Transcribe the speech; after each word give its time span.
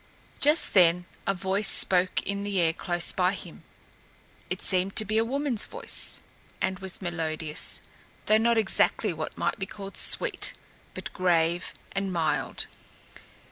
Just 0.39 0.73
then 0.73 1.05
a 1.27 1.33
voice 1.35 1.67
spoke 1.67 2.23
in 2.23 2.41
the 2.41 2.59
air 2.59 2.73
close 2.73 3.11
by 3.11 3.33
him. 3.33 3.63
It 4.49 4.63
seemed 4.63 4.95
to 4.95 5.05
be 5.05 5.19
a 5.19 5.23
woman's 5.23 5.65
voice 5.65 6.21
and 6.59 6.79
was 6.79 7.03
melodious, 7.03 7.81
though 8.25 8.39
not 8.39 8.57
exactly 8.57 9.13
what 9.13 9.37
might 9.37 9.59
be 9.59 9.67
called 9.67 9.95
sweet, 9.95 10.53
but 10.95 11.13
grave 11.13 11.71
and 11.91 12.11
mild. 12.11 12.65